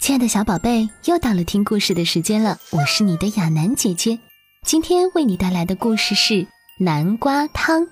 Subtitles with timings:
[0.00, 2.58] 亲爱的小宝贝，又到了听故事的时间了。
[2.70, 4.18] 我是你的亚楠姐姐，
[4.62, 6.46] 今天为你带来的故事是
[6.78, 7.86] 南瓜汤。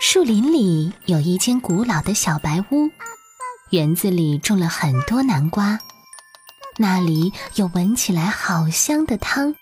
[0.00, 2.90] 树林里有一间古老的小白屋，
[3.70, 5.78] 园子里种了很多南瓜，
[6.76, 9.54] 那里有闻起来好香的汤。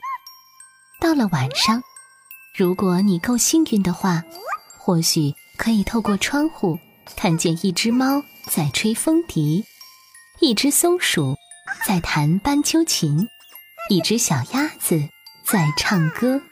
[1.01, 1.83] 到了晚上，
[2.55, 4.25] 如果你够幸运的话，
[4.78, 6.78] 或许可以透过窗户
[7.15, 9.65] 看见一只猫在吹风笛。
[10.39, 11.34] 一只松鼠
[11.87, 13.27] 在弹斑鸠琴，
[13.89, 15.01] 一只小鸭子
[15.47, 16.43] 在唱歌。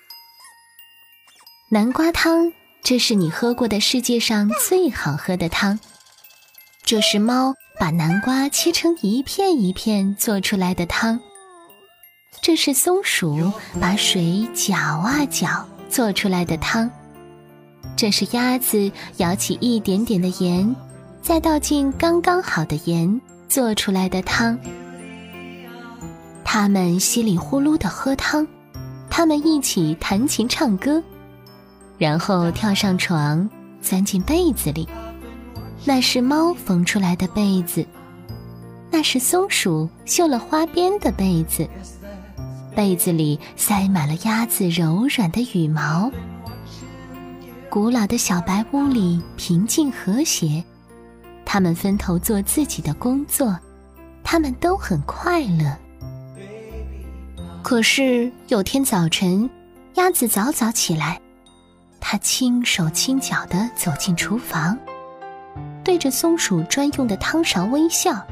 [1.68, 2.50] 南瓜汤，
[2.82, 5.78] 这是你喝过的世界上最好喝的汤。
[6.82, 11.20] 这是猫把南瓜切成一片一片做出来的汤。
[12.40, 16.90] 这是松鼠把水搅啊搅做出来的汤。
[17.96, 20.74] 这是鸭子舀起一点点的盐，
[21.20, 23.20] 再倒进刚刚好的盐。
[23.48, 24.58] 做出来的汤，
[26.44, 28.46] 他们稀里呼噜的喝汤，
[29.08, 31.02] 他们一起弹琴唱歌，
[31.98, 33.48] 然后跳上床，
[33.80, 34.88] 钻进被子里。
[35.84, 37.86] 那是猫缝出来的被子，
[38.90, 41.68] 那是松鼠绣了花边的被子，
[42.74, 46.10] 被子里塞满了鸭子柔软的羽毛。
[47.68, 50.64] 古老的小白屋里平静和谐。
[51.54, 53.56] 他们分头做自己的工作，
[54.24, 55.78] 他们都很快乐。
[57.62, 59.48] 可是有天早晨，
[59.94, 61.20] 鸭子早早起来，
[62.00, 64.76] 它轻手轻脚地走进厨房，
[65.84, 68.26] 对着松鼠专用的汤勺微笑。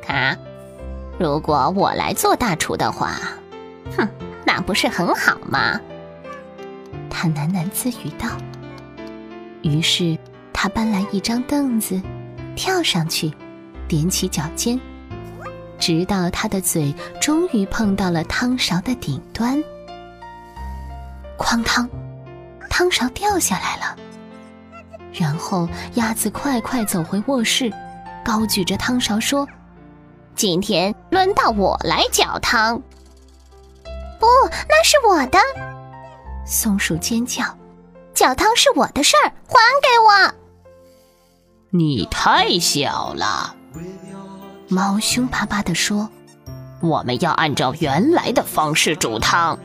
[0.00, 0.38] 看，
[1.18, 3.20] 如果我来做大厨的话，
[3.94, 4.08] 哼，
[4.46, 5.78] 那不是很好吗？
[7.10, 8.26] 他喃喃自语道。
[9.60, 10.16] 于是。
[10.62, 11.98] 他搬来一张凳子，
[12.54, 13.32] 跳上去，
[13.88, 14.78] 踮起脚尖，
[15.78, 19.58] 直到他的嘴终于碰到了汤勺的顶端。
[21.38, 21.88] 哐当，
[22.68, 23.96] 汤勺掉下来了。
[25.14, 27.72] 然后鸭子快快走回卧室，
[28.22, 29.48] 高举着汤勺说
[30.36, 32.76] ：“今天轮到我来搅汤。”
[34.20, 34.26] 不，
[34.68, 35.38] 那是我的。
[36.44, 37.44] 松鼠尖叫
[38.12, 40.34] ：“搅汤是我的事儿，还给我！”
[41.72, 43.54] 你太小了，
[44.68, 46.10] 猫凶巴巴地说
[46.82, 49.56] ：“我们要按照原来的方式煮汤。”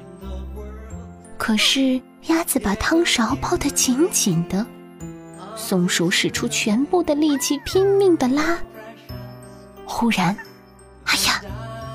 [1.36, 4.64] 可是鸭子把汤勺抱得紧紧的，
[5.56, 8.56] 松鼠使出全部的力气拼命地拉。
[9.88, 10.38] 忽然，
[11.06, 11.42] 哎呀，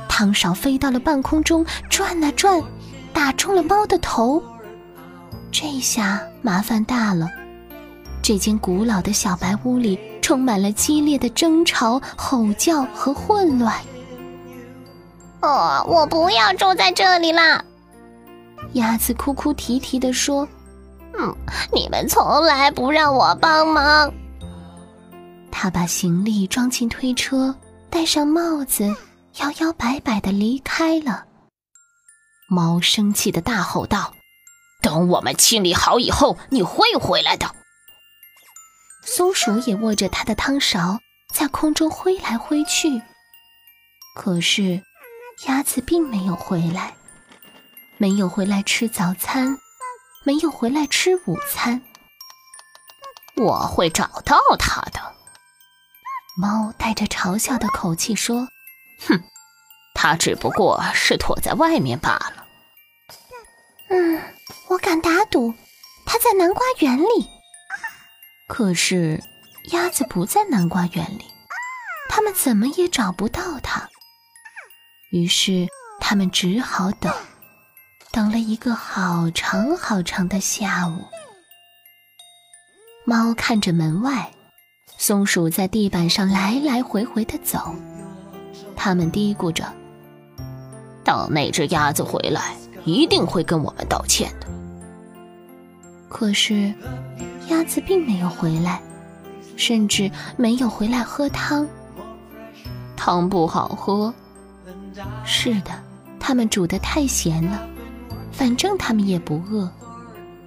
[0.09, 2.60] 汤勺飞到了半空中，转啊转，
[3.12, 4.43] 打中了猫的头。
[5.53, 7.31] 这下麻烦大了。
[8.22, 13.75] 这间古老的小白屋里充满了激烈的争吵、吼叫和混乱。
[15.41, 17.64] 哦，我不要住在这里啦！
[18.75, 20.47] 鸭子哭哭啼啼地说
[21.19, 21.34] ：“嗯，
[21.72, 24.12] 你们从来不让我帮忙。”
[25.50, 27.54] 他把行李装进推车，
[27.88, 28.84] 戴上帽子，
[29.41, 31.25] 摇摇摆摆地离开了。
[32.48, 34.12] 猫生气的大吼道
[34.82, 37.50] ：“等我们清理好以后，你会回来的。”
[39.10, 41.00] 松鼠也握着它的汤勺，
[41.34, 43.03] 在空中挥来挥去。
[44.15, 44.84] 可是，
[45.48, 46.94] 鸭子并没有回来，
[47.96, 49.58] 没有回来吃早餐，
[50.25, 51.82] 没有回来吃午餐。
[53.35, 55.00] 我会找到它的。
[56.37, 58.46] 猫带着嘲笑的口气说
[59.08, 59.20] ：“哼，
[59.93, 62.46] 它只不过是躲在外面罢了。”
[63.90, 64.23] 嗯，
[64.69, 65.52] 我敢打赌，
[66.06, 67.29] 它在南瓜园里。
[68.50, 69.23] 可是，
[69.70, 71.25] 鸭子不在南瓜园里，
[72.08, 73.88] 他们怎么也找不到它。
[75.12, 75.69] 于是，
[76.00, 77.14] 他们只好等，
[78.11, 81.05] 等了一个好长好长的下午。
[83.06, 84.32] 猫看着门外，
[84.99, 87.73] 松鼠在地板上来来回回的走，
[88.75, 89.64] 他们嘀咕着
[91.05, 94.49] ：“等那只鸭子回来，一定会跟我们道歉的。
[96.08, 96.75] 可是，
[97.50, 98.81] 鸭子并没有回来，
[99.56, 101.67] 甚至没有回来喝汤。
[102.97, 104.12] 汤不好喝。
[105.25, 105.70] 是的，
[106.19, 107.61] 他们煮的太咸了。
[108.32, 109.69] 反正他们也不饿，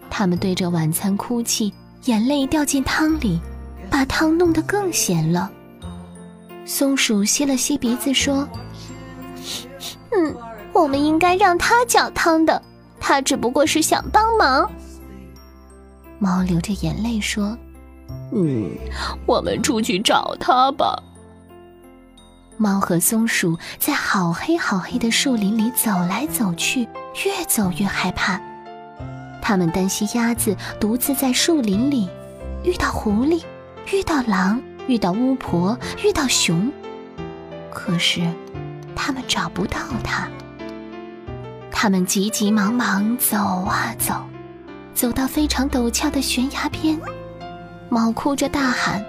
[0.09, 1.71] 他们对着晚餐哭泣，
[2.05, 3.39] 眼泪掉进汤里，
[3.89, 5.51] 把汤弄得更咸了。
[6.65, 8.47] 松鼠吸了吸鼻子说
[10.15, 10.35] ：“嗯，
[10.71, 12.61] 我们应该让他搅汤的，
[12.99, 14.69] 他只不过是想帮忙。”
[16.23, 17.57] 猫流着眼泪说
[18.31, 18.71] ：“嗯，
[19.25, 20.97] 我们出去找它吧。”
[22.55, 26.87] 猫和松鼠在好黑好黑的树林里走来走去，
[27.25, 28.39] 越走越害怕。
[29.41, 32.07] 他们担心鸭子独自在树林里
[32.63, 33.43] 遇到狐狸、
[33.91, 36.71] 遇到狼、遇到巫婆、遇到熊，
[37.69, 38.21] 可是
[38.95, 40.29] 他们找不到它。
[41.69, 44.13] 他们急急忙忙走啊走，
[44.93, 46.99] 走到非常陡峭的悬崖边，
[47.89, 49.03] 猫哭着大喊：“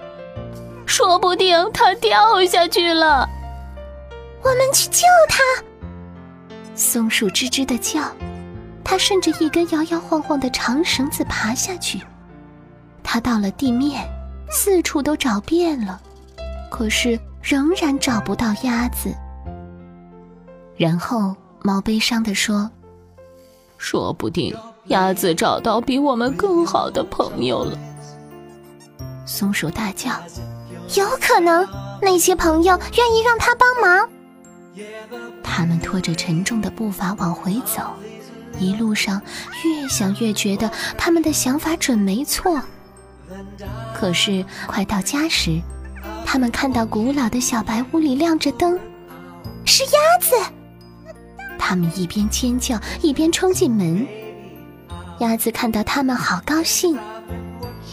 [0.87, 3.29] 说不定它掉下去了。”
[4.43, 5.65] 我们去救它！
[6.75, 8.03] 松鼠吱吱的叫，
[8.83, 12.01] 它顺着一根摇摇晃晃的长绳子爬下去。
[13.03, 14.07] 它到了地面，
[14.51, 16.01] 四处都找遍了，
[16.71, 19.15] 可是仍然找不到鸭子。
[20.77, 22.71] 然后猫悲伤的说
[23.79, 24.55] ：“说不定
[24.87, 27.79] 鸭子找到比我们更好的朋友了。”
[29.27, 30.11] 松鼠大叫
[30.97, 31.67] ：“有可能，
[32.03, 34.09] 那些朋友愿意让他帮忙。”
[35.43, 37.83] 他们拖着沉重的步伐往回走，
[38.59, 39.23] 一路上
[39.65, 42.61] 越想越觉得他们的想法准没错。
[43.95, 45.61] 可是快到家时，
[46.27, 48.79] 他们看到古老的小白屋里亮着灯，
[49.65, 50.35] 是鸭子。
[51.59, 54.07] 他们一边尖叫一边冲进门。
[55.21, 56.99] 鸭子看到他们，好高兴。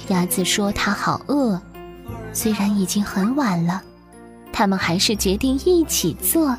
[0.08, 1.62] 鸭子说：“它好饿。”
[2.34, 3.82] 虽然已经很晚了，
[4.54, 6.58] 他们还是决定一起做。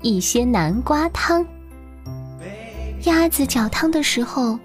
[0.00, 1.46] 一些南瓜汤。
[3.04, 4.58] 鸭子搅汤的时候，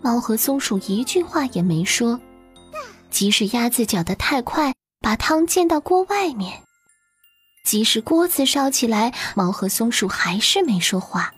[0.00, 2.18] 猫和松鼠一句话也没说。
[3.10, 6.52] 即使鸭子搅得太快，把汤溅到锅外面；
[7.64, 11.32] 即使锅子烧起来，猫和松鼠还是没说话。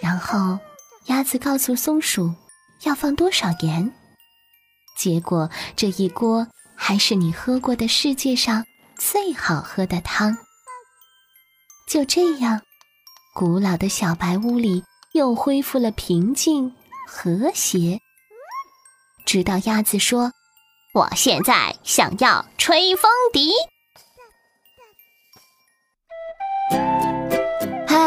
[0.00, 0.58] 然后，
[1.06, 2.34] 鸭子告诉松鼠
[2.82, 3.92] 要放多少盐。
[4.96, 8.66] 结果，这一锅还是你喝过的世界上
[8.96, 10.36] 最好喝的汤。
[11.88, 12.60] 就这样，
[13.34, 16.76] 古老的小白屋里又恢复了平静
[17.06, 18.00] 和谐。
[19.24, 20.32] 直到鸭子说
[20.92, 23.50] ：“我现在想要吹风笛。”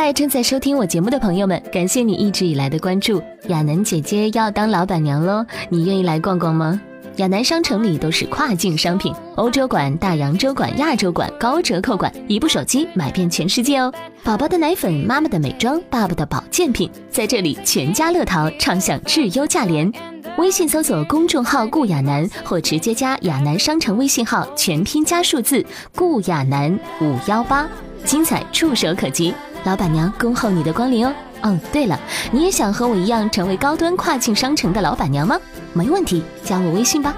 [0.04, 3.24] 嗨，正在收听我节目的朋友们，感谢你一直以来的关注。
[3.48, 6.82] 亚楠姐姐要当老板娘喽，你愿意来逛逛吗？
[7.16, 13.94] 亚楠商城里都是跨境商品，欧洲馆、大洋洲馆、亚洲馆高折扣馆，一部手机买遍全世界哦！
[14.26, 19.90] 宝宝的奶粉、妈妈的美妆、爸爸的保健品，在这里全家乐淘畅享质优价廉。
[20.38, 25.66] 微信搜索公众号“顾亚楠”或直接加亚楠商城微信号全拼加数字
[25.96, 27.70] “顾亚楠五幺八”，
[28.06, 29.34] 精彩触手可及。
[29.64, 31.14] 老板娘恭候你的光临哦！
[31.42, 32.00] 哦，对了，
[32.32, 35.38] 你也想和我一样成为高端跨境商城的老板娘吗？
[35.74, 37.16] 没问题，加我微信吧。